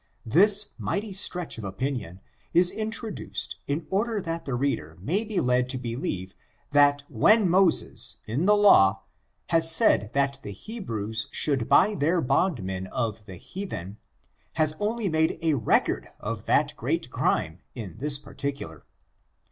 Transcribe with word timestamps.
This 0.25 0.71
mighty 0.79 1.13
stretch 1.13 1.59
of 1.59 1.63
opinion 1.63 2.21
is 2.55 2.71
introduced 2.71 3.57
in 3.67 3.85
order 3.91 4.19
that 4.19 4.45
| 4.45 4.45
the 4.45 4.55
reader 4.55 4.97
may 4.99 5.23
be 5.23 5.39
led 5.39 5.69
to 5.69 5.77
believe 5.77 6.33
that 6.71 7.03
when 7.07 7.47
Moses, 7.47 8.17
in 8.25 8.47
the 8.47 8.55
law, 8.55 9.03
has 9.49 9.69
said 9.69 10.09
that 10.15 10.39
the 10.41 10.53
Hebrews 10.53 11.27
should 11.31 11.69
buy 11.69 11.93
their 11.93 12.19
bond 12.19 12.63
men 12.63 12.87
of 12.87 13.27
the 13.27 13.35
heathen, 13.35 13.97
has 14.53 14.73
only 14.79 15.07
made 15.07 15.37
a 15.43 15.53
re 15.53 15.81
cord 15.81 16.07
of 16.19 16.47
that 16.47 16.75
great 16.75 17.11
crime 17.11 17.59
in 17.75 17.99
this 17.99 18.17
particular. 18.17 18.85